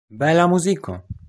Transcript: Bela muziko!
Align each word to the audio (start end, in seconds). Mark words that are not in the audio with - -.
Bela 0.09 0.47
muziko! 0.47 1.01